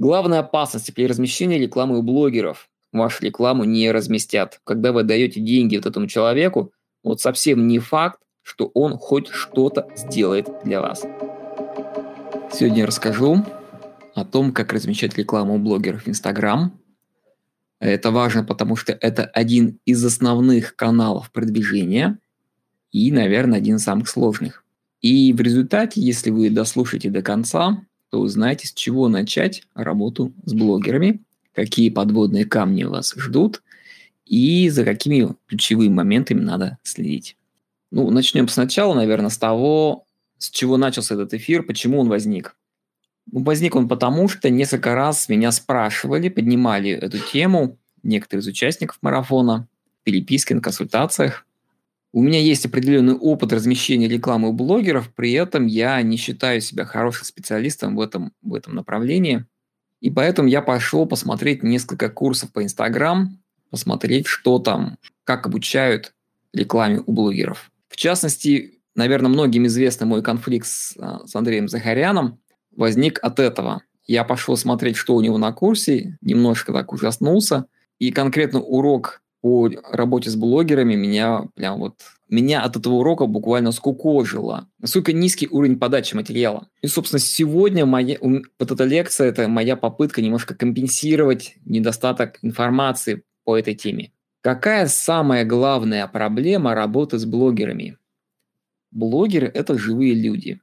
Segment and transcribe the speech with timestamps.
[0.00, 2.70] Главная опасность при размещении рекламы у блогеров.
[2.90, 4.58] Вашу рекламу не разместят.
[4.64, 6.72] Когда вы даете деньги вот этому человеку,
[7.04, 11.02] вот совсем не факт, что он хоть что-то сделает для вас.
[12.50, 13.44] Сегодня я расскажу
[14.14, 16.72] о том, как размещать рекламу у блогеров в Instagram.
[17.78, 22.18] Это важно, потому что это один из основных каналов продвижения
[22.90, 24.64] и, наверное, один из самых сложных.
[25.02, 30.52] И в результате, если вы дослушаете до конца, то узнаете, с чего начать работу с
[30.52, 31.20] блогерами,
[31.54, 33.62] какие подводные камни вас ждут
[34.26, 37.36] и за какими ключевыми моментами надо следить.
[37.90, 40.04] Ну, начнем сначала, наверное, с того,
[40.38, 42.56] с чего начался этот эфир, почему он возник.
[43.30, 48.98] Ну, возник он потому, что несколько раз меня спрашивали, поднимали эту тему некоторые из участников
[49.02, 49.68] марафона,
[50.04, 51.46] переписки на консультациях.
[52.12, 56.84] У меня есть определенный опыт размещения рекламы у блогеров, при этом я не считаю себя
[56.84, 59.46] хорошим специалистом в этом, в этом направлении.
[60.00, 63.38] И поэтому я пошел посмотреть несколько курсов по Инстаграм,
[63.70, 66.14] посмотреть, что там, как обучают
[66.52, 67.70] рекламе у блогеров.
[67.88, 72.40] В частности, наверное, многим известный мой конфликт с, а, с Андреем Захаряном
[72.74, 73.82] возник от этого.
[74.04, 77.66] Я пошел смотреть, что у него на курсе, немножко так ужаснулся.
[78.00, 81.94] И конкретно урок по работе с блогерами меня прям вот
[82.28, 84.68] меня от этого урока буквально скукожило.
[84.78, 86.68] Насколько низкий уровень подачи материала.
[86.80, 93.58] И, собственно, сегодня моя, вот эта лекция– это моя попытка немножко компенсировать недостаток информации по
[93.58, 94.12] этой теме.
[94.42, 97.98] Какая самая главная проблема работы с блогерами?
[98.92, 100.60] Блогеры– это живые люди.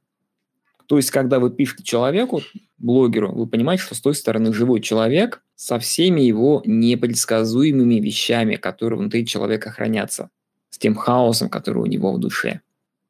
[0.86, 2.40] То есть, когда вы пишете человеку,
[2.78, 9.00] блогеру, вы понимаете, что с той стороны живой человек со всеми его непредсказуемыми вещами, которые
[9.00, 10.30] внутри человека хранятся,
[10.70, 12.60] с тем хаосом, который у него в душе.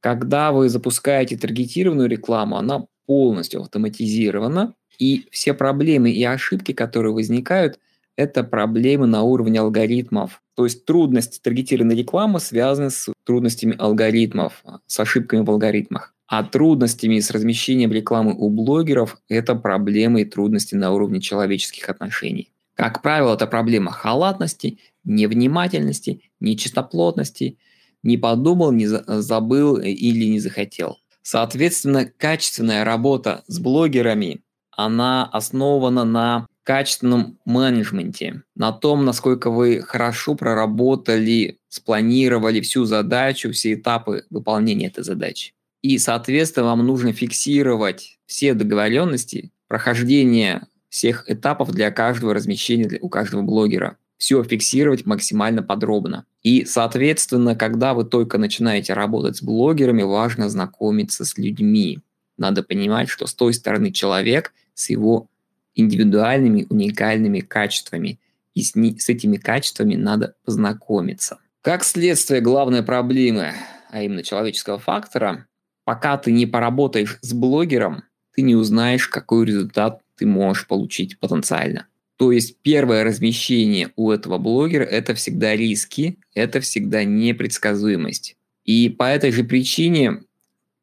[0.00, 7.78] Когда вы запускаете таргетированную рекламу, она полностью автоматизирована, и все проблемы и ошибки, которые возникают,
[8.16, 10.40] это проблемы на уровне алгоритмов.
[10.54, 16.14] То есть трудности таргетированной рекламы связаны с трудностями алгоритмов, с ошибками в алгоритмах.
[16.28, 22.52] А трудностями с размещением рекламы у блогеров– это проблемы и трудности на уровне человеческих отношений.
[22.74, 27.56] Как правило, это проблема халатности, невнимательности, нечистоплотности,
[28.02, 30.98] не подумал, не забыл или не захотел.
[31.22, 40.34] Соответственно, качественная работа с блогерами, она основана на качественном менеджменте, на том, насколько вы хорошо
[40.34, 45.52] проработали, спланировали всю задачу, все этапы выполнения этой задачи.
[45.82, 53.08] И, соответственно, вам нужно фиксировать все договоренности, прохождение всех этапов для каждого размещения для, у
[53.08, 53.96] каждого блогера.
[54.16, 56.24] Все фиксировать максимально подробно.
[56.42, 62.00] И, соответственно, когда вы только начинаете работать с блогерами, важно знакомиться с людьми.
[62.36, 65.28] Надо понимать, что с той стороны человек с его
[65.74, 68.18] индивидуальными, уникальными качествами.
[68.54, 71.38] И с, ни, с этими качествами надо познакомиться.
[71.62, 73.52] Как следствие главной проблемы,
[73.90, 75.46] а именно человеческого фактора,
[75.88, 78.02] пока ты не поработаешь с блогером,
[78.34, 81.86] ты не узнаешь, какой результат ты можешь получить потенциально.
[82.18, 88.36] То есть первое размещение у этого блогера– это всегда риски, это всегда непредсказуемость.
[88.66, 90.24] И по этой же причине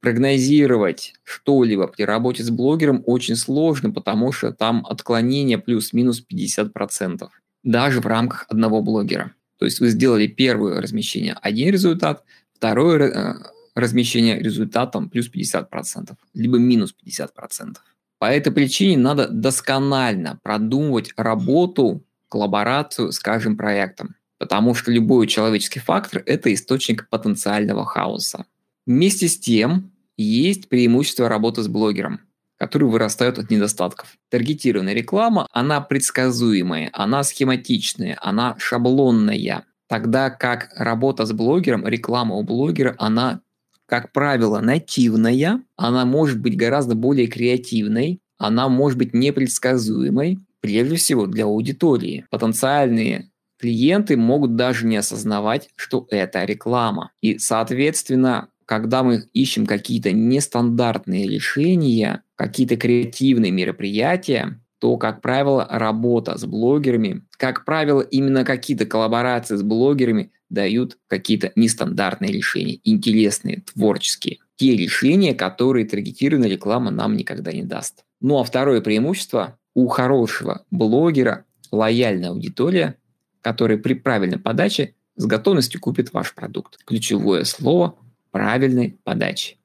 [0.01, 7.27] прогнозировать что-либо при работе с блогером очень сложно, потому что там отклонение плюс-минус 50%,
[7.61, 9.33] даже в рамках одного блогера.
[9.59, 12.23] То есть вы сделали первое размещение один результат,
[12.55, 17.75] второе э, размещения результатом плюс 50%, либо минус 50%.
[18.17, 25.79] По этой причине надо досконально продумывать работу, коллаборацию с каждым проектом, потому что любой человеческий
[25.79, 28.45] фактор– это источник потенциального хаоса.
[28.85, 32.21] Вместе с тем, есть преимущество работы с блогером,
[32.57, 34.15] которые вырастают от недостатков.
[34.29, 39.65] Таргетированная реклама, она предсказуемая, она схематичная, она шаблонная.
[39.87, 43.41] Тогда как работа с блогером, реклама у блогера, она
[43.87, 51.27] как правило, нативная, она может быть гораздо более креативной, она может быть непредсказуемой, прежде всего
[51.27, 52.25] для аудитории.
[52.31, 53.29] Потенциальные
[53.59, 57.11] клиенты могут даже не осознавать, что это реклама.
[57.21, 66.37] И, соответственно, когда мы ищем какие-то нестандартные решения, какие-то креативные мероприятия, то, как правило, работа
[66.37, 74.39] с блогерами, как правило, именно какие-то коллаборации с блогерами дают какие-то нестандартные решения, интересные, творческие.
[74.57, 78.03] Те решения, которые таргетированная реклама нам никогда не даст.
[78.21, 82.95] Ну а второе преимущество у хорошего блогера лояльная аудитория,
[83.41, 86.77] которая при правильной подаче с готовностью купит ваш продукт.
[86.85, 87.97] Ключевое слово–
[88.31, 89.57] правильной подачи.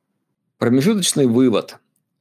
[0.59, 1.79] Промежуточный вывод.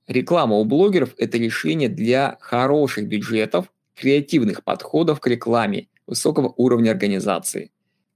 [0.10, 7.72] Реклама у блогеров– это решение для хороших бюджетов, креативных подходов к рекламе, высокого уровня организации.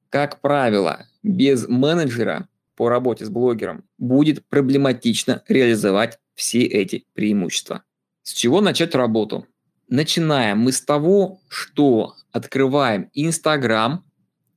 [0.09, 7.83] Как правило, без менеджера по работе с блогером будет проблематично реализовать все эти преимущества.
[8.23, 9.45] С чего начать работу?
[9.87, 14.03] Начинаем мы с того, что открываем Инстаграм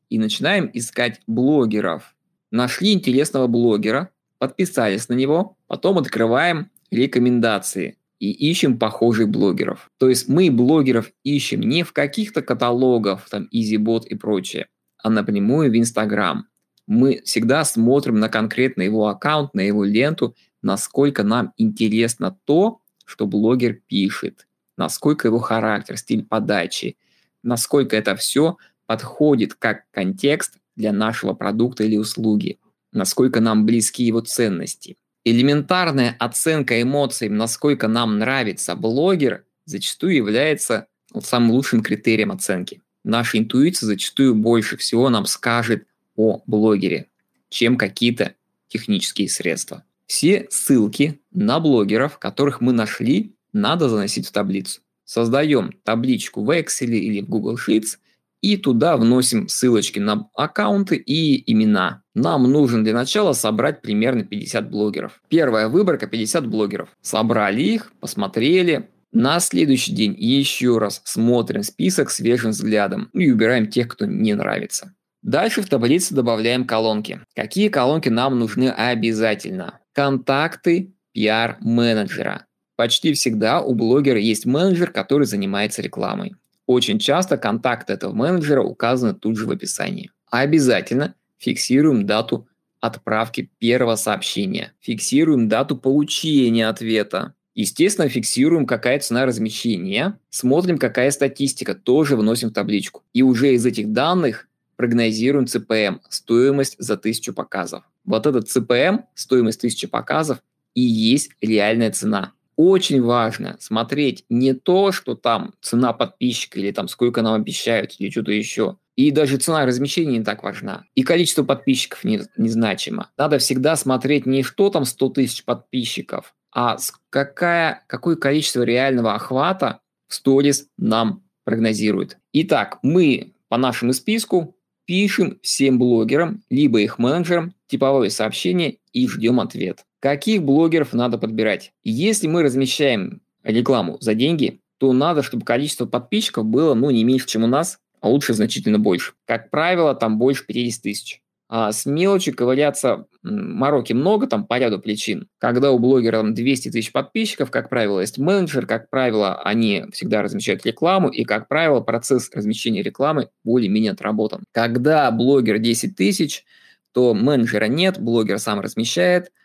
[0.08, 2.14] и начинаем искать блогеров.
[2.50, 4.08] Нашли интересного блогера,
[4.38, 9.90] подписались на него, потом открываем рекомендации и ищем похожих блогеров.
[9.98, 14.68] То есть мы блогеров ищем не в каких-то каталогах, там EasyBot и прочее,
[15.02, 16.46] а напрямую в Инстаграм.
[16.86, 23.26] Мы всегда смотрим на конкретно его аккаунт, на его ленту, насколько нам интересно то, что
[23.26, 24.46] блогер пишет,
[24.76, 26.96] насколько его характер, стиль подачи,
[27.42, 28.56] насколько это все
[28.86, 32.60] подходит как контекст для нашего продукта или услуги,
[32.92, 34.96] насколько нам близки его ценности–
[35.26, 40.86] Элементарная оценка эмоций, насколько нам нравится блогер, зачастую является
[41.20, 42.80] самым лучшим критерием оценки.
[43.02, 47.08] Наша интуиция зачастую больше всего нам скажет о блогере,
[47.48, 48.34] чем какие-то
[48.68, 49.82] технические средства.
[50.06, 54.80] Все ссылки на блогеров, которых мы нашли, надо заносить в таблицу.
[55.04, 57.98] Создаем табличку в Excel или в Google Sheets
[58.46, 62.02] и туда вносим ссылочки на аккаунты и имена.
[62.14, 65.20] Нам нужно для начала собрать примерно 50 блогеров.
[65.28, 66.90] Первая выборка 50 блогеров.
[67.00, 73.88] Собрали их, посмотрели, на следующий день еще раз смотрим список свежим взглядом и убираем тех,
[73.88, 74.94] кто не нравится.
[75.22, 77.22] Дальше в таблице добавляем колонки.
[77.34, 79.80] Какие колонки нам нужны обязательно?
[79.92, 82.46] Контакты пиар-менеджера.
[82.76, 86.36] Почти всегда у блогера есть менеджер, который занимается рекламой.
[86.66, 90.10] Очень часто контакт этого менеджера указаны тут же в описании.
[90.30, 92.48] Обязательно фиксируем дату
[92.80, 94.72] отправки первого сообщения.
[94.80, 97.34] Фиксируем дату получения ответа.
[97.54, 100.18] Естественно, фиксируем, какая цена размещения.
[100.28, 103.02] Смотрим, какая статистика, тоже вносим в табличку.
[103.12, 107.82] И уже из этих данных прогнозируем CPM, стоимость за тысячу показов.
[108.04, 110.42] Вот этот CPM, стоимость тысячи показов,
[110.74, 116.88] и есть реальная цена очень важно смотреть не то, что там цена подписчика или там
[116.88, 118.78] сколько нам обещают или что-то еще.
[118.96, 120.84] И даже цена размещения не так важна.
[120.94, 123.10] И количество подписчиков не, незначимо.
[123.18, 126.78] Надо всегда смотреть не что там 100 тысяч подписчиков, а
[127.10, 132.16] какая, какое количество реального охвата сторис нам прогнозирует.
[132.32, 134.56] Итак, мы по нашему списку
[134.86, 139.84] пишем всем блогерам, либо их менеджерам типовое сообщение и ждем ответ.
[140.06, 141.72] Каких блогеров надо подбирать?
[141.82, 147.26] Если мы размещаем рекламу за деньги, то надо, чтобы количество подписчиков было ну, не меньше,
[147.26, 149.14] чем у нас, а лучше значительно больше.
[149.24, 151.22] Как правило, там больше 50 тысяч.
[151.48, 155.26] А с мелочи ковыряться мороки много, там по ряду причин.
[155.38, 160.22] Когда у блогера там 200 тысяч подписчиков, как правило, есть менеджер, как правило, они всегда
[160.22, 164.44] размещают рекламу, и, как правило, процесс размещения рекламы более-менее отработан.
[164.52, 166.44] Когда блогер 10 тысяч,
[166.92, 169.32] то менеджера нет, блогер сам размещает–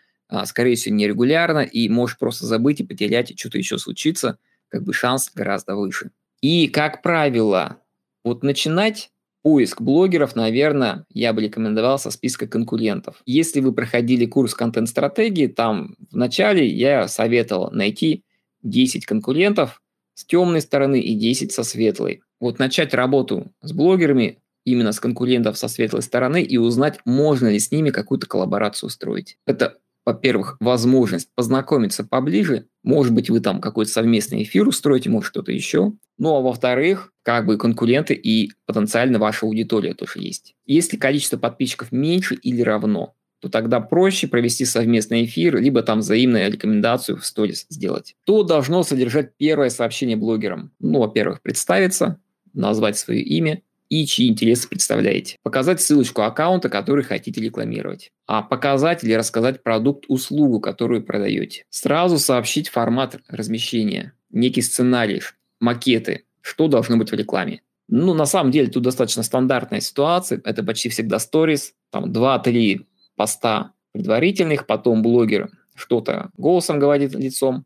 [0.45, 4.38] скорее всего, нерегулярно, и можешь просто забыть и потерять, и что-то еще случится,
[4.69, 6.12] как бы шанс гораздо выше.
[6.42, 7.78] И, как правило,
[8.24, 9.12] вот начинать
[9.44, 13.22] поиск блогеров, наверное, я бы рекомендовал со списка конкурентов.
[13.25, 18.24] Если вы проходили курс контент-стратегии, там в начале я советовал найти
[18.63, 19.81] 10 конкурентов
[20.13, 22.22] с темной стороны и 10 со светлой.
[22.39, 27.59] Вот начать работу с блогерами именно с конкурентов со светлой стороны и узнать, можно ли
[27.59, 29.38] с ними какую-то коллаборацию устроить.
[29.45, 29.78] Это
[30.11, 32.68] во-первых, возможность познакомиться поближе.
[32.83, 35.94] Может быть, вы там какой-то совместный эфир устроите, может, что-то еще.
[36.18, 40.56] Ну, а во-вторых, как бы конкуренты и потенциально ваша аудитория тоже есть.
[40.65, 46.51] Если количество подписчиков меньше или равно, то тогда проще провести совместный эфир, либо там взаимную
[46.51, 48.15] рекомендацию в сторис сделать.
[48.25, 50.71] То должно содержать первое сообщение блогерам.
[50.80, 52.19] Ну, во-первых, представиться,
[52.53, 53.61] назвать свое имя,
[53.92, 55.36] и чьи интересы представляете.
[55.44, 58.10] Показать ссылочку аккаунта, который хотите рекламировать.
[58.26, 61.66] А показать или рассказать продукт, услугу, которую продаете.
[61.69, 65.21] Сразу сообщить формат размещения, некий сценарий,
[65.60, 67.64] макеты, что должно быть в рекламе.
[67.90, 70.42] Ну, на самом деле, тут достаточно стандартная ситуация.
[70.45, 71.74] Это почти всегда сторис.
[71.90, 72.86] Там 2-3
[73.18, 77.66] поста предварительных, потом блогер что-то голосом говорит лицом,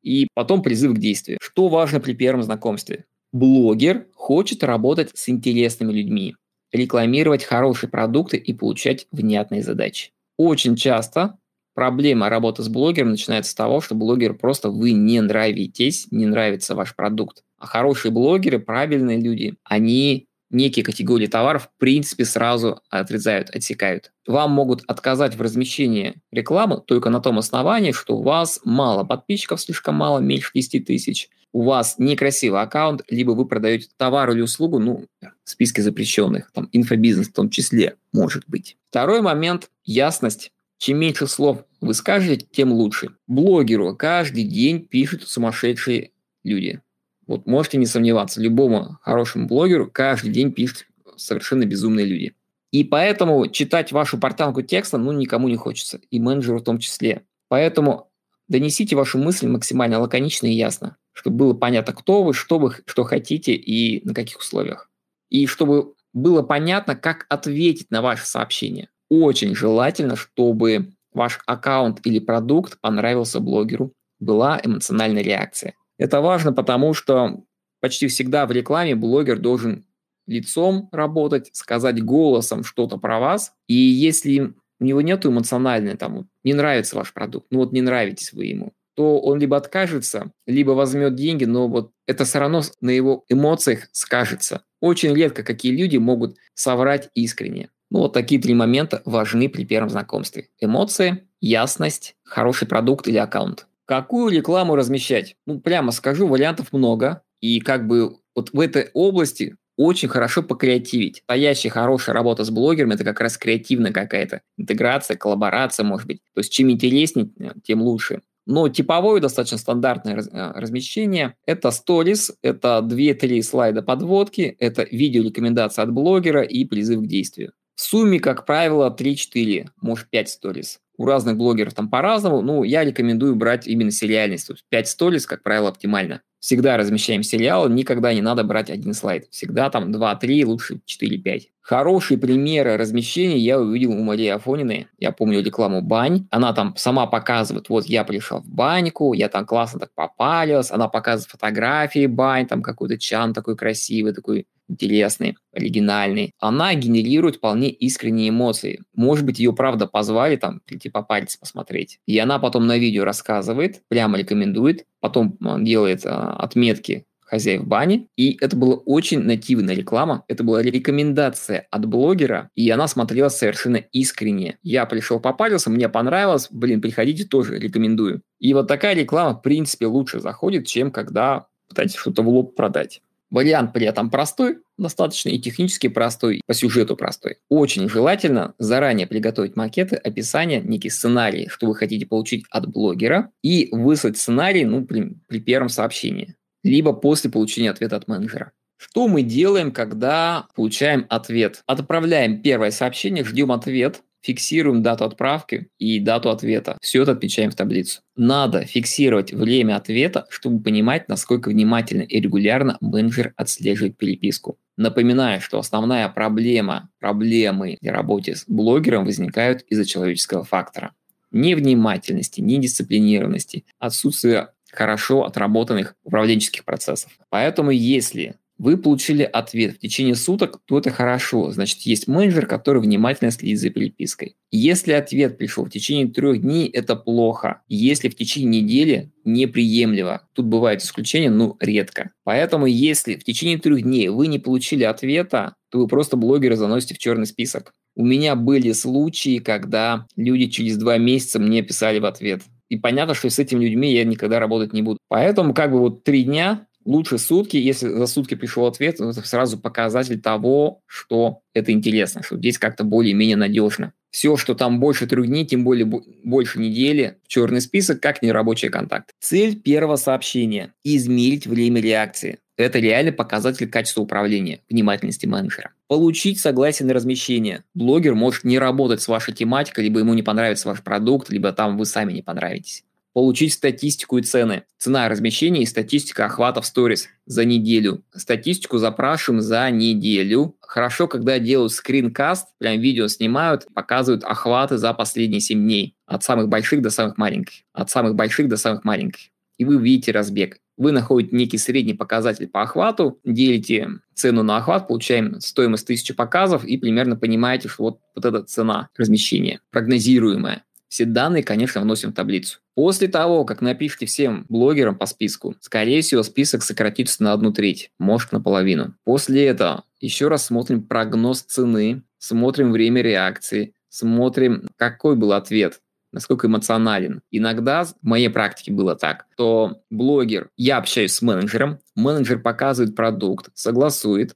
[0.00, 1.36] и потом призыв к действию.
[1.42, 3.04] Что важно при первом знакомстве?
[3.32, 6.36] Блогер хочет работать с интересными людьми,
[6.72, 10.12] рекламировать хорошие продукты и получать внятные задачи.
[10.36, 11.38] Очень часто
[11.74, 16.74] проблема работы с блогером начинается с того, что блогер просто вы не нравитесь, не нравится
[16.74, 17.42] ваш продукт.
[17.58, 24.12] А хорошие блогеры, правильные люди, они некие категории товаров в принципе сразу отрезают, отсекают.
[24.26, 29.60] Вам могут отказать в размещении рекламы только на том основании, что у вас мало подписчиков,
[29.60, 34.78] слишком мало, меньше 10 тысяч, у вас некрасивый аккаунт, либо вы продаете товар или услугу,
[34.78, 38.76] ну, в списке запрещенных, там, инфобизнес в том числе, может быть.
[38.90, 40.52] Второй момент– ясность.
[40.78, 43.16] Чем меньше слов вы скажете, тем лучше.
[43.26, 46.10] Блогеру каждый день пишут сумасшедшие
[46.44, 46.82] люди.
[47.26, 52.34] Вот можете не сомневаться, любому хорошему блогеру каждый день пишут совершенно безумные люди.
[52.72, 57.22] И поэтому читать вашу портянку текста, ну, никому не хочется, и менеджеру в том числе.
[57.48, 58.10] Поэтому
[58.48, 63.04] донесите вашу мысль максимально лаконично и ясно, чтобы было понятно, кто вы, что вы, что
[63.04, 64.90] хотите и на каких условиях.
[65.30, 68.88] И чтобы было понятно, как ответить на ваше сообщение.
[69.08, 75.74] Очень желательно, чтобы ваш аккаунт или продукт понравился блогеру, была эмоциональная реакция.
[75.98, 77.44] Это важно, потому что
[77.80, 79.84] почти всегда в рекламе блогер должен
[80.26, 83.52] лицом работать, сказать голосом что-то про вас.
[83.68, 88.32] И если у него нет эмоциональной, там, не нравится ваш продукт, ну вот не нравитесь
[88.32, 92.90] вы ему, то он либо откажется, либо возьмет деньги, но вот это все равно на
[92.90, 94.64] его эмоциях скажется.
[94.80, 97.70] Очень редко какие люди могут соврать искренне.
[97.90, 100.48] Ну вот такие три момента важны при первом знакомстве.
[100.60, 103.66] Эмоции, ясность, хороший продукт или аккаунт.
[103.86, 105.36] Какую рекламу размещать?
[105.46, 107.22] Ну, прямо скажу, вариантов много.
[107.40, 111.22] И как бы вот в этой области очень хорошо покреативить.
[111.28, 116.20] Настоящая хорошая работа с блогером– это как раз креативная какая-то интеграция, коллаборация, может быть.
[116.34, 117.30] То есть чем интереснее,
[117.62, 118.22] тем лучше.
[118.46, 125.92] Но типовое, достаточно стандартное э, размещение– это сторис, это 2-3 слайда подводки, это видеорекомендация от
[125.92, 127.52] блогера и призыв к действию.
[127.76, 130.80] В сумме, как правило, 3-4, может 5 сторис.
[130.96, 134.46] У разных блогеров там по-разному, но я рекомендую брать именно сериальность.
[134.46, 136.22] То есть 5 сторис, как правило, оптимально.
[136.40, 139.26] Всегда размещаем сериал, никогда не надо брать один слайд.
[139.30, 141.48] Всегда там 2-3, лучше 4-5.
[141.60, 144.86] Хорошие примеры размещения я увидел у Марии Афониной.
[144.98, 146.28] Я помню рекламу «Бань».
[146.30, 150.70] Она там сама показывает, вот я пришел в баньку, я там классно так попалилась.
[150.70, 157.70] Она показывает фотографии бань, там какой-то чан такой красивый, такой интересный, оригинальный, она генерирует вполне
[157.70, 158.82] искренние эмоции.
[158.94, 161.98] Может быть, ее правда позвали там прийти по пальцу посмотреть.
[162.06, 168.08] И она потом на видео рассказывает, прямо рекомендует, потом а, делает а, отметки хозяев бани.
[168.16, 170.24] И это была очень нативная реклама.
[170.28, 174.58] Это была рекомендация от блогера, и она смотрела совершенно искренне.
[174.62, 178.22] Я пришел, попарился, мне понравилось, блин, приходите тоже, рекомендую.
[178.38, 183.02] И вот такая реклама, в принципе, лучше заходит, чем когда пытаетесь что-то в лоб продать.
[183.30, 187.38] Вариант при этом простой, достаточно и технически простой, по сюжету простой.
[187.48, 193.68] Очень желательно заранее приготовить макеты, описание, некий сценарий, что вы хотите получить от блогера, и
[193.72, 198.52] выслать сценарий ну, при, при первом сообщении, либо после получения ответа от менеджера.
[198.78, 201.62] Что мы делаем, когда получаем ответ?
[201.66, 206.76] Отправляем первое сообщение, ждем ответ, фиксируем дату отправки и дату ответа.
[206.82, 208.00] Все это отмечаем в таблицу.
[208.16, 214.58] Надо фиксировать время ответа, чтобы понимать, насколько внимательно и регулярно менеджер отслеживает переписку.
[214.76, 220.92] Напоминаю, что основная проблема, проблемы при работе с блогером возникают из-за человеческого фактора.
[221.30, 227.12] Невнимательности, недисциплинированности, отсутствия хорошо отработанных управленческих процессов.
[227.30, 231.50] Поэтому если вы получили ответ в течение суток, то это хорошо.
[231.50, 234.36] Значит, есть менеджер, который внимательно следит за перепиской.
[234.50, 237.62] Если ответ пришел в течение трех дней, это плохо.
[237.68, 240.22] Если в течение недели, неприемлемо.
[240.32, 242.12] Тут бывают исключения, но редко.
[242.24, 246.94] Поэтому, если в течение трех дней вы не получили ответа, то вы просто блогера заносите
[246.94, 247.72] в черный список.
[247.94, 252.42] У меня были случаи, когда люди через два месяца мне писали в ответ.
[252.68, 254.98] И понятно, что с этими людьми я никогда работать не буду.
[255.08, 259.58] Поэтому как бы вот три дня лучше сутки, если за сутки пришел ответ, это сразу
[259.58, 263.92] показатель того, что это интересно, что здесь как-то более-менее надежно.
[264.10, 268.70] Все, что там больше трех дней, тем более больше недели, в черный список, как нерабочий
[268.70, 269.10] контакт.
[269.20, 272.38] Цель первого сообщения– измерить время реакции.
[272.56, 275.72] Это реальный показатель качества управления, внимательности менеджера.
[275.88, 277.64] Получить согласие на размещение.
[277.74, 281.76] Блогер может не работать с вашей тематикой, либо ему не понравится ваш продукт, либо там
[281.76, 282.84] вы сами не понравитесь
[283.16, 284.64] получить статистику и цены.
[284.76, 288.04] Цена размещения и статистика охвата в сторис за неделю.
[288.14, 290.54] Статистику запрашиваем за неделю.
[290.60, 295.96] Хорошо, когда делают скринкаст, прям видео снимают, показывают охваты за последние 7 дней.
[296.04, 297.62] От самых больших до самых маленьких.
[297.72, 299.30] От самых больших до самых маленьких.
[299.56, 300.58] И вы видите разбег.
[300.76, 306.66] Вы находите некий средний показатель по охвату, делите цену на охват, получаем стоимость 1000 показов
[306.66, 310.65] и примерно понимаете, что вот, вот эта цена размещения прогнозируемая.
[310.96, 312.60] Все данные, конечно, вносим в таблицу.
[312.74, 317.90] После того, как напишите всем блогерам по списку, скорее всего, список сократится на одну треть,
[317.98, 318.94] может, наполовину.
[319.04, 326.46] После этого еще раз смотрим прогноз цены, смотрим время реакции, смотрим, какой был ответ, насколько
[326.46, 327.20] эмоционален.
[327.30, 333.50] Иногда в моей практике было так, что блогер, я общаюсь с менеджером, менеджер показывает продукт,
[333.52, 334.34] согласует,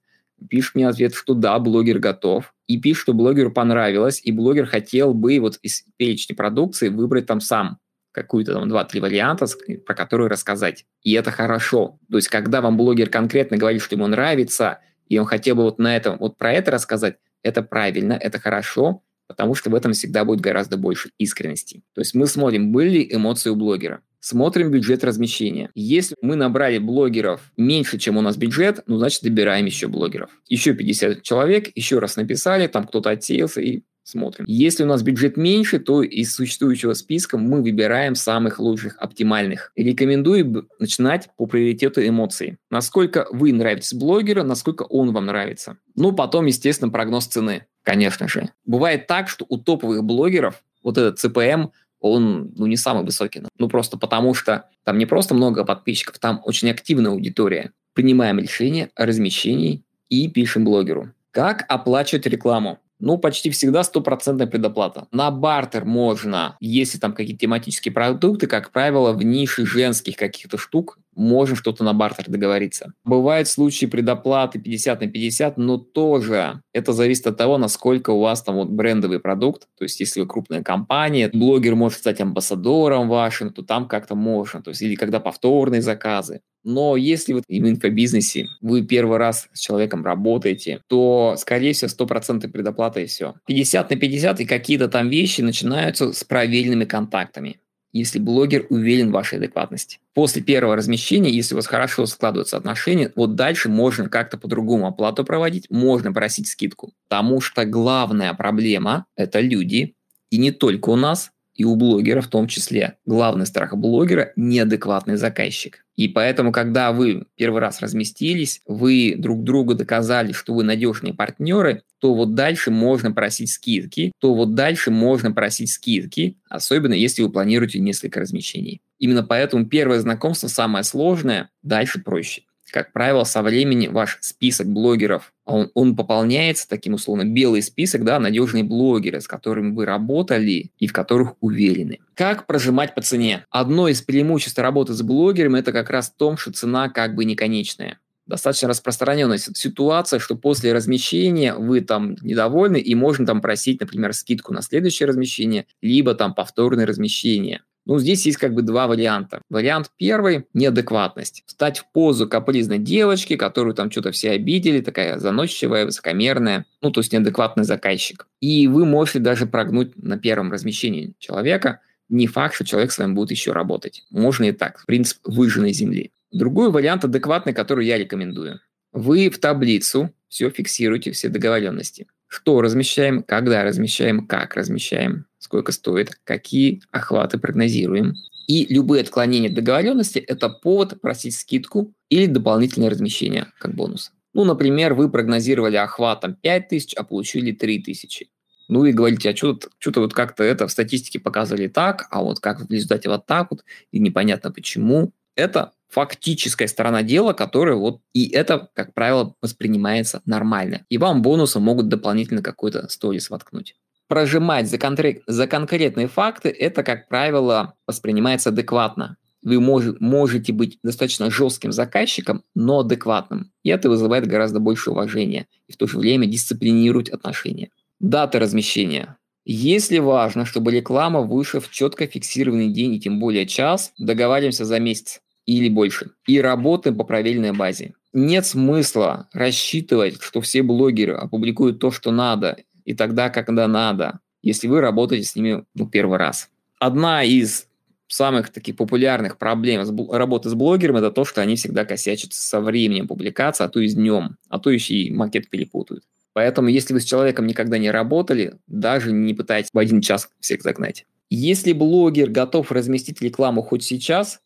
[0.49, 5.15] пишет мне ответ, что да, блогер готов, и пишет, что блогеру понравилось, и блогер хотел
[5.15, 7.79] бы вот из перечня продукции выбрать там сам
[8.13, 9.47] какую-то там два-три варианта,
[9.87, 10.85] про которые рассказать.
[11.03, 11.99] И это хорошо.
[12.11, 15.79] То есть, когда вам блогер конкретно говорит, что ему нравится, и он хотел бы вот
[15.79, 20.25] на этом, вот про это рассказать, это правильно, это хорошо, потому что в этом всегда
[20.25, 21.83] будет гораздо больше искренности.
[21.95, 24.03] То есть мы смотрим, были ли эмоции у блогера.
[24.21, 25.71] Смотрим бюджет размещения.
[25.75, 30.31] Если мы набрали блогеров меньше, чем у нас бюджет, ну, значит, добираем еще блогеров.
[30.47, 34.45] Еще 50 человек, еще раз написали, там кто-то отсеялся и смотрим.
[34.47, 39.73] Если у нас бюджет меньше, то из существующего списка мы выбираем самых лучших, оптимальных.
[39.75, 42.59] Рекомендую начинать по приоритету эмоций.
[42.71, 45.79] Насколько вы нравитесь блогеру, насколько он вам нравится.
[45.95, 48.51] Ну, потом, естественно, прогноз цены, конечно же.
[48.67, 53.43] Бывает так, что у топовых блогеров вот этот CPM он ну, не самый высокий.
[53.59, 57.73] Ну, просто потому что там не просто много подписчиков, там очень активная аудитория.
[57.93, 61.13] Принимаем решение о размещении и пишем блогеру.
[61.31, 62.79] Как оплачивать рекламу?
[62.99, 65.07] Ну, почти всегда стопроцентная предоплата.
[65.11, 70.99] На бартер можно, если там какие-то тематические продукты, как правило, в нише женских каких-то штук,
[71.21, 72.93] можем что-то на бартер договориться.
[73.05, 78.43] Бывают случаи предоплаты 50 на 50, но тоже это зависит от того, насколько у вас
[78.43, 79.69] там вот брендовый продукт.
[79.79, 84.63] То есть, если вы крупная компания, блогер может стать амбассадором вашим, то там как-то можно.
[84.63, 86.41] То есть, или когда повторные заказы.
[86.65, 92.49] Но если вы в инфобизнесе, вы первый раз с человеком работаете, то, скорее всего, 100%
[92.49, 93.35] предоплата и все.
[93.47, 97.61] 50 на 50 и какие-то там вещи начинаются с проверенными контактами
[97.93, 99.99] если блогер уверен в вашей адекватности.
[100.15, 105.25] После первого размещения, если у вас хорошо складываются отношения, вот дальше можно как-то по-другому оплату
[105.25, 106.93] проводить, можно просить скидку.
[107.09, 109.95] Потому что главная проблема– это люди,
[110.31, 112.97] и не только у нас, и у блогера в том числе.
[113.05, 115.85] Главный страх блогера– неадекватный заказчик.
[115.95, 121.83] И поэтому, когда вы первый раз разместились, вы друг другу доказали, что вы надежные партнеры,
[121.99, 127.31] то вот дальше можно просить скидки, то вот дальше можно просить скидки, особенно если вы
[127.31, 128.81] планируете несколько размещений.
[128.99, 135.33] Именно поэтому первое знакомство самое сложное, дальше проще как правило, со временем ваш список блогеров,
[135.45, 140.87] он, он пополняется таким условно белый список, да, надежные блогеры, с которыми вы работали и
[140.87, 141.99] в которых уверены.
[142.15, 143.45] Как прожимать по цене?
[143.51, 147.25] Одно из преимуществ работы с блогером это как раз в том, что цена как бы
[147.25, 147.99] не конечная
[148.31, 154.55] достаточно распространенная ситуация, что после размещения вы там недовольны и можно там просить, например, скидку
[154.55, 157.63] на следующее размещение, либо там повторное размещение.
[157.87, 159.41] Ну, здесь есть как бы два варианта.
[159.49, 161.43] Вариант первый– неадекватность.
[161.47, 167.01] Встать в позу капризной девочки, которую там что-то все обидели, такая заносчивая, высокомерная, ну, то
[167.01, 168.27] есть неадекватный заказчик.
[168.41, 171.81] И вы можете даже прогнуть на первом размещении человека.
[172.09, 174.05] Не факт, что человек с вами будет еще работать.
[174.11, 174.85] Можно и так.
[174.87, 176.13] Принцип выжженной земли.
[176.33, 178.61] Другой вариант адекватный, который я рекомендую.
[178.93, 182.07] Вы в таблицу все фиксируете, все договоренности.
[182.31, 188.15] Что размещаем, когда размещаем, как размещаем, сколько стоит, какие охваты прогнозируем.
[188.47, 194.13] И любые отклонения от договоренности– это повод просить скидку или дополнительное размещение как бонус.
[194.33, 198.31] Ну, например, вы прогнозировали охватом 5000, а получили 3000.
[198.69, 202.39] Ну и говорите, а что-то, что-то вот как-то это в статистике показывали так, а вот
[202.39, 205.13] как в результате вот так вот, и непонятно почему.
[205.35, 210.87] Это фактическая сторона дела, которая вот, и это, как правило, воспринимается нормально.
[210.89, 213.75] И вам бонусом могут дополнительно какой-то сторис воткнуть
[214.11, 219.17] прожимать за, конкрет, за конкретные факты, это, как правило, воспринимается адекватно.
[219.41, 223.53] Вы мож, можете быть достаточно жестким заказчиком, но адекватным.
[223.63, 227.71] И это вызывает гораздо больше уважения и в то же время дисциплинирует отношения.
[228.01, 229.17] Дата размещения.
[229.45, 234.81] Если важно, чтобы реклама вышла в четко фиксированный день и тем более час, договариваемся за
[234.81, 235.21] месяц
[235.59, 236.11] или больше.
[236.27, 237.95] И работаем по проверенной базе.
[238.13, 244.69] Нет смысла рассчитывать, что все блогеры опубликуют то, что надо, и тогда, когда надо, если
[244.69, 246.49] вы работаете с ними ну, первый раз.
[246.79, 247.67] Одна из
[248.09, 252.61] самых таких популярных проблем с, работы с блогером это то, что они всегда косячат со
[252.61, 256.05] временем публикации, а то и с днем, а то еще и макет перепутают.
[256.33, 260.63] Поэтому, если вы с человеком никогда не работали, даже не пытайтесь в один час всех
[260.63, 261.07] загнать.
[261.29, 264.41] Если блогер готов разместить рекламу хоть сейчас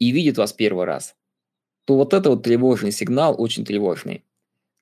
[0.00, 1.14] и видит вас первый раз,
[1.84, 4.24] то вот это вот тревожный сигнал, очень тревожный.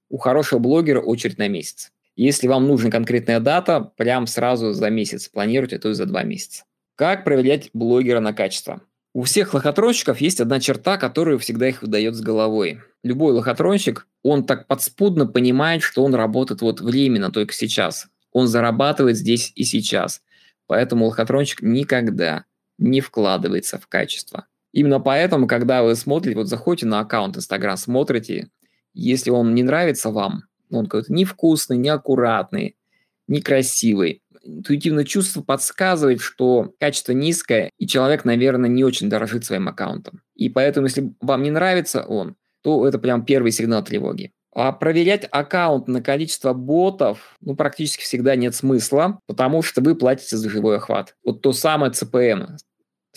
[0.08, 1.92] У хорошего блогера очередь на месяц.
[2.16, 6.64] Если вам нужна конкретная дата, прям сразу за месяц планируйте, то есть за два месяца.
[6.96, 8.80] Как проверять блогера на качество?
[9.14, 12.80] У всех лохотронщиков есть одна черта, которая всегда их выдает с головой.
[13.02, 18.08] Любой лохотронщик он так подспудно понимает, что он работает вот временно, только сейчас.
[18.32, 20.22] Он зарабатывает здесь и сейчас.
[20.66, 22.44] Поэтому лохотронщик никогда
[22.78, 24.46] не вкладывается в качество.
[24.72, 28.50] Именно поэтому, когда вы смотрите, вот заходите на аккаунт Инстаграм, смотрите,
[28.92, 32.76] если он не нравится вам, он какой-то невкусный, неаккуратный,
[33.26, 40.20] некрасивый, интуитивное чувство подсказывает, что качество низкое, и человек, наверное, не очень дорожит своим аккаунтом.
[40.34, 44.32] И поэтому, если вам не нравится он, то это прям первый сигнал тревоги.
[44.54, 50.36] А проверять аккаунт на количество ботов, ну, практически всегда нет смысла, потому что вы платите
[50.36, 51.14] за живой охват.
[51.22, 52.56] Вот то самое CPM,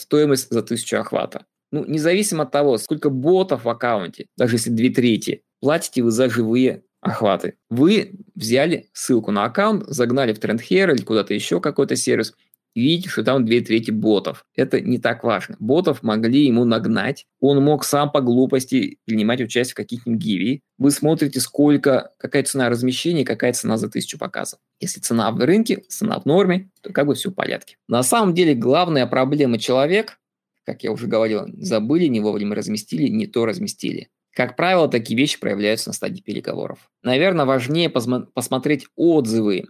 [0.01, 1.45] стоимость за тысячу охвата.
[1.71, 6.29] Ну, независимо от того, сколько ботов в аккаунте, даже если две трети, платите вы за
[6.29, 7.57] живые охваты.
[7.69, 12.33] Вы взяли ссылку на аккаунт, загнали в TrendHair или куда-то еще какой-то сервис,
[12.73, 14.45] и видите, что там две трети ботов.
[14.55, 15.57] Это не так важно.
[15.60, 17.25] Ботов могли ему нагнать.
[17.39, 20.62] Он мог сам по глупости принимать участие в каких-нибудь гиви.
[20.77, 24.60] Вы смотрите, сколько, какая цена размещения, какая цена за тысячу показов.
[24.79, 27.77] Если цена в рынке, цена в норме, то как бы все в порядке.
[27.88, 30.19] На самом деле главная проблема человек,
[30.65, 34.10] как я уже говорил, забыли, не вовремя разместили, не то разместили.
[34.34, 36.89] Как правило, такие вещи проявляются на стадии переговоров.
[37.03, 39.65] Наверное, важнее посмотреть отзывы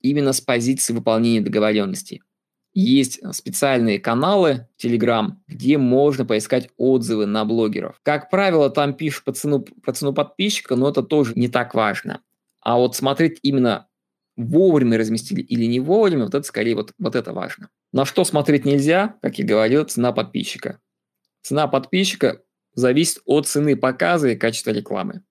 [0.00, 2.22] именно с позиции выполнения договоренностей.
[2.78, 7.98] Есть специальные каналы Telegram, где можно поискать отзывы на блогеров.
[8.02, 12.20] Как правило, там пишут по цену, про цену подписчика, но это тоже не так важно.
[12.60, 13.88] А вот смотреть именно
[14.36, 17.70] вовремя разместили или не вовремя, вот это скорее вот, вот это важно.
[17.92, 20.78] На что смотреть нельзя, как я говорил, цена подписчика.
[21.40, 22.42] Цена подписчика
[22.74, 25.22] зависит от цены показа и качества рекламы.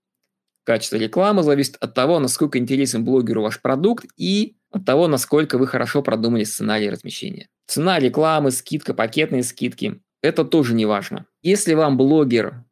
[0.64, 5.68] Качество рекламы зависит от того, насколько интересен блогеру ваш продукт и от того, насколько вы
[5.68, 7.48] хорошо продумали сценарий размещения.
[7.66, 11.26] Цена рекламы, скидка, пакетные скидки– это тоже не важно.
[11.42, 12.66] Если вам блогер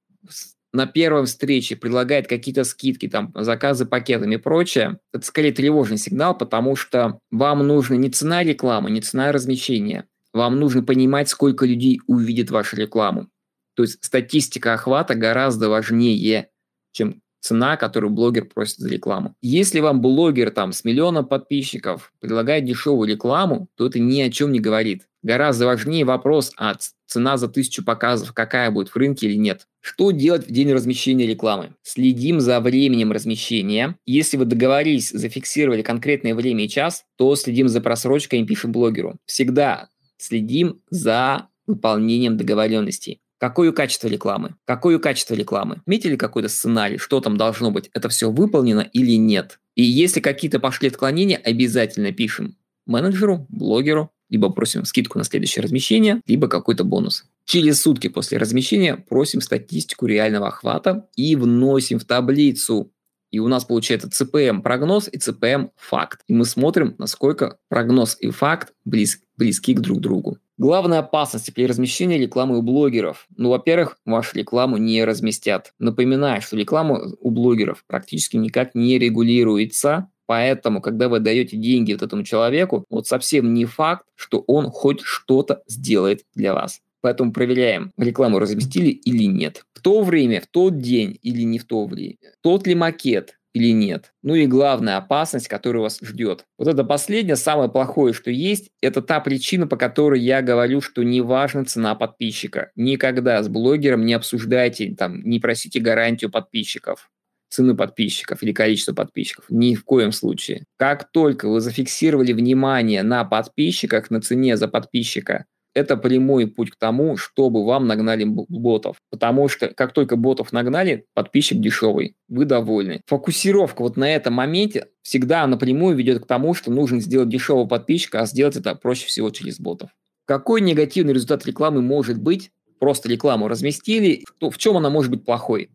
[0.73, 6.37] на первой встрече предлагает какие-то скидки, там, заказы пакетами и прочее, это скорее тревожный сигнал,
[6.37, 10.05] потому что вам нужна не цена рекламы, не цена размещения.
[10.33, 13.29] Вам нужно понимать, сколько людей увидит вашу рекламу.
[13.75, 16.49] То есть статистика охвата гораздо важнее,
[16.91, 19.35] чем цена, которую блогер просит за рекламу.
[19.41, 24.51] Если вам блогер там с миллионом подписчиков предлагает дешевую рекламу, то это ни о чем
[24.51, 25.03] не говорит.
[25.21, 26.75] Гораздо важнее вопрос, а
[27.05, 29.67] цена за тысячу показов какая будет в рынке или нет.
[29.81, 31.75] Что делать в день размещения рекламы?
[31.81, 33.97] Следим за временем размещения.
[34.05, 39.17] Если вы договорились, зафиксировали конкретное время и час, то следим за просрочкой и пишем блогеру.
[39.25, 43.19] Всегда следим за выполнением договоренностей.
[43.43, 44.55] Какое качество рекламы?
[44.63, 45.81] Какое качество рекламы?
[45.85, 47.89] Метили какой-то сценарий, что там должно быть?
[47.93, 49.59] Это все выполнено или нет?
[49.75, 56.21] И если какие-то пошли отклонения, обязательно пишем менеджеру, блогеру, либо просим скидку на следующее размещение,
[56.25, 57.25] либо какой-то бонус.
[57.43, 62.93] Через сутки после размещения просим статистику реального охвата и вносим в таблицу.
[63.29, 66.21] И у нас получается CPM прогноз и CPM факт.
[66.27, 70.37] И мы смотрим, насколько прогноз и факт близ, близки к друг другу.
[70.57, 73.27] Главная опасность при размещении рекламы у блогеров.
[73.35, 75.73] Ну, во-первых, вашу рекламу не разместят.
[75.79, 82.01] Напоминаю, что реклама у блогеров практически никак не регулируется, Поэтому, когда вы даете деньги вот
[82.01, 86.79] этому человеку, вот совсем не факт, что он хоть что-то сделает для вас.
[87.01, 89.65] Поэтому проверяем, рекламу разместили или нет.
[89.73, 92.15] В то время, в тот день или не в то время.
[92.41, 94.13] Тот ли макет, или нет.
[94.23, 96.45] Ну и главная опасность, которая вас ждет.
[96.57, 101.03] Вот это последнее, самое плохое, что есть, это та причина, по которой я говорю, что
[101.03, 102.71] не важна цена подписчика.
[102.75, 107.09] Никогда с блогером не обсуждайте, там, не просите гарантию подписчиков
[107.53, 109.45] цены подписчиков или количество подписчиков.
[109.49, 110.65] Ни в коем случае.
[110.77, 116.75] Как только вы зафиксировали внимание на подписчиках, на цене за подписчика, это прямой путь к
[116.75, 118.97] тому, чтобы вам нагнали ботов.
[119.09, 123.01] Потому что как только ботов нагнали, подписчик дешевый, вы довольны.
[123.07, 128.21] Фокусировка вот на этом моменте всегда напрямую ведет к тому, что нужно сделать дешевого подписчика,
[128.21, 129.89] а сделать это проще всего через ботов.
[130.25, 132.51] Какой негативный результат рекламы может быть?
[132.79, 134.23] Просто рекламу разместили.
[134.39, 135.69] В чем она может быть плохой?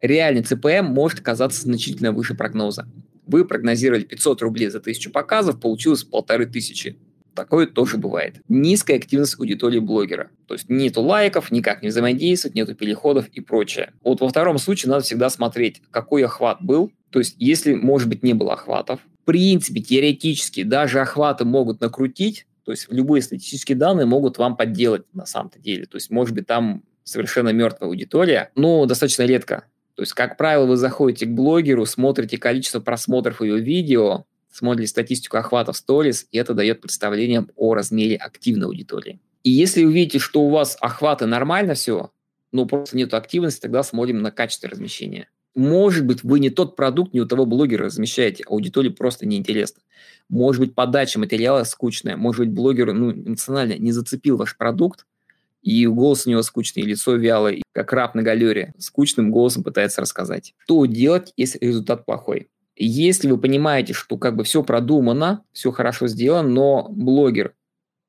[0.00, 2.86] Реальный CPM может оказаться значительно выше прогноза.
[3.26, 6.98] Вы прогнозировали 500 рублей за тысячу показов, получилось полторы тысячи.
[7.34, 8.40] Такое тоже бывает.
[8.48, 10.30] Низкая активность аудитории блогера.
[10.46, 13.92] То есть нету лайков, никак не взаимодействует, нету переходов и прочее.
[14.02, 16.92] Вот во втором случае надо всегда смотреть, какой охват был.
[17.10, 19.00] То есть если, может быть, не было охватов.
[19.22, 25.04] В принципе, теоретически, даже охваты могут накрутить, то есть любые статистические данные могут вам подделать
[25.12, 25.86] на самом-то деле.
[25.86, 29.64] То есть, может быть, там совершенно мертвая аудитория, но достаточно редко.
[29.94, 35.36] То есть, как правило, вы заходите к блогеру, смотрите количество просмотров ее видео, смотрите статистику
[35.36, 39.20] охватов сторис, и это дает представление о размере активной аудитории.
[39.42, 42.12] И если вы видите, что у вас охваты нормально все,
[42.52, 45.28] но просто нет активности, тогда смотрим на качество размещения.
[45.56, 49.82] Может быть, вы не тот продукт, не у того блогера размещаете, аудитории просто неинтересно.
[50.28, 55.04] Может быть, подача материала скучная, может быть, блогер ну, эмоционально не зацепил ваш продукт,
[55.62, 60.00] и голос у него скучный, и лицо вялое, как раб на галере, скучным голосом пытается
[60.00, 60.54] рассказать.
[60.58, 62.48] Что делать, если результат плохой?
[62.76, 67.54] Если вы понимаете, что как бы все продумано, все хорошо сделано, но блогер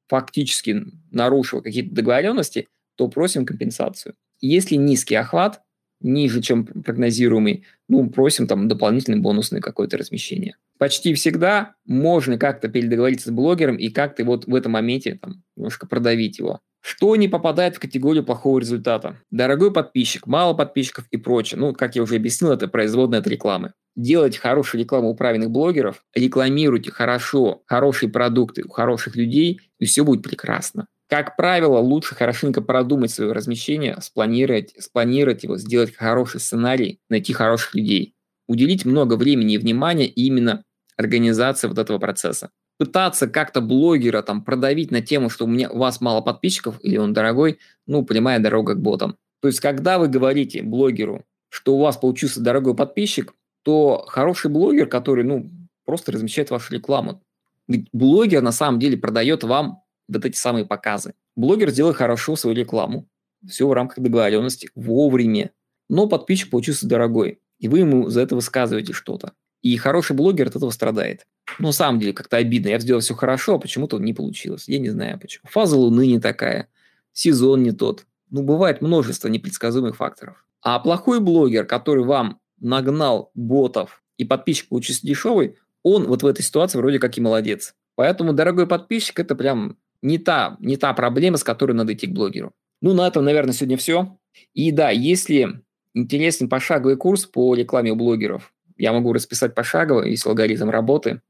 [0.08, 4.15] фактически нарушил какие-то договоренности, то просим компенсацию.
[4.41, 5.62] Если низкий охват,
[6.01, 10.56] ниже, чем прогнозируемый, ну, просим там дополнительное бонусное какое-то размещение.
[10.78, 15.88] Почти всегда можно как-то передоговориться с блогером и как-то вот в этом моменте там немножко
[15.88, 16.60] продавить его.
[16.88, 19.19] Что не попадает в категорию плохого результата?
[19.32, 21.60] Дорогой подписчик, мало подписчиков и прочее.
[21.60, 23.74] Ну, как я уже объяснил, это производная от рекламы.
[23.95, 30.04] Делайте хорошую рекламу у правильных блогеров, рекламируйте хорошо, хорошие продукты у хороших людей, и все
[30.04, 30.86] будет прекрасно.
[31.10, 37.74] Как правило, лучше хорошенько продумать свое размещение, спланировать, спланировать его, сделать хороший сценарий, найти хороших
[37.74, 38.13] людей.
[38.48, 40.63] Уделить много времени и внимания именно
[40.98, 42.52] организации вот этого процесса.
[42.77, 46.97] Пытаться как-то блогера там продавить на тему, что у, меня, у вас мало подписчиков или
[46.97, 49.17] он дорогой, ну, прямая дорога к ботам.
[49.41, 53.33] То есть, когда вы говорите блогеру, что у вас получился дорогой подписчик,
[53.63, 55.49] то хороший блогер, который, ну,
[55.85, 57.21] просто размещает вашу рекламу.
[57.67, 61.13] Ведь блогер на самом деле продает вам вот эти самые показы.
[61.35, 63.07] Блогер сделал хорошо свою рекламу,
[63.47, 65.51] все в рамках договоренности, вовремя,
[65.89, 69.33] но подписчик получился дорогой, и вы ему за это высказываете что-то.
[69.61, 71.25] И хороший блогер от этого страдает.
[71.60, 72.69] Ну, на самом деле, как-то обидно.
[72.69, 74.67] Я сделал все хорошо, а почему-то не получилось.
[74.67, 75.43] Я не знаю почему.
[75.49, 76.69] Фаза Луны не такая,
[77.13, 78.05] сезон не тот.
[78.29, 80.45] Ну, бывает множество непредсказуемых факторов.
[80.62, 86.41] А плохой блогер, который вам нагнал ботов и подписчик получился дешевый, он вот в этой
[86.41, 87.75] ситуации вроде как и молодец.
[87.95, 92.12] Поэтому, дорогой подписчик, это прям не та, не та проблема, с которой надо идти к
[92.12, 92.53] блогеру.
[92.81, 94.17] Ну, на этом, наверное, сегодня все.
[94.53, 95.62] И да, если
[95.93, 101.21] интересен пошаговый курс по рекламе у блогеров, я могу расписать пошагово, если алгоритм работы.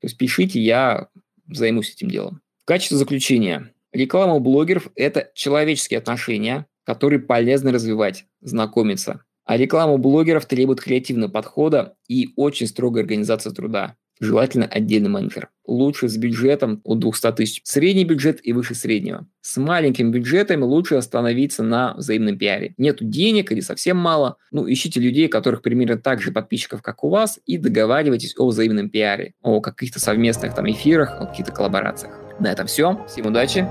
[0.00, 1.08] То есть пишите, я
[1.48, 2.40] займусь этим делом.
[2.62, 3.72] В качестве заключения.
[3.92, 9.22] Реклама у блогеров– это человеческие отношения, которые полезно развивать, знакомиться.
[9.44, 13.96] А реклама у блогеров требует креативного подхода и очень строгой организации труда.
[14.20, 15.48] Желательно отдельный менеджер.
[15.66, 17.60] Лучше с бюджетом от 200 тысяч.
[17.64, 19.26] Средний бюджет и выше среднего.
[19.40, 22.74] С маленьким бюджетом лучше остановиться на взаимном пиаре.
[22.78, 24.36] Нету денег или совсем мало.
[24.50, 28.90] Ну, ищите людей, которых примерно так же подписчиков, как у вас, и договаривайтесь о взаимном
[28.90, 32.14] пиаре, о каких-то совместных там эфирах, о каких-то коллаборациях.
[32.40, 33.04] На этом все.
[33.08, 33.66] Всем удачи.